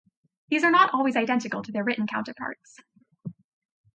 [0.49, 2.79] These are not always identical to their written counterparts.